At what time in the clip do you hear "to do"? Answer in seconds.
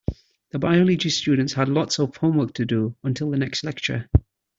2.55-2.95